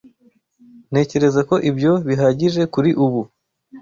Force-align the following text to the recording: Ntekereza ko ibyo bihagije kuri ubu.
Ntekereza 0.89 1.41
ko 1.49 1.55
ibyo 1.69 1.91
bihagije 2.07 2.61
kuri 2.73 2.89
ubu. 3.05 3.21